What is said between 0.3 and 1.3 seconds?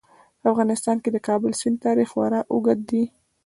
په افغانستان کې د